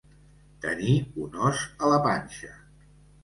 [0.63, 0.95] Tenir
[1.25, 2.51] un os a la panxa.